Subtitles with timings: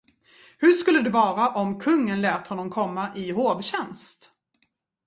[0.57, 4.31] Hur skulle det vara, om kungen lät honom komma i hovtjänst?